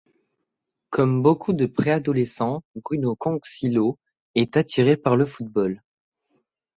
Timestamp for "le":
5.15-5.25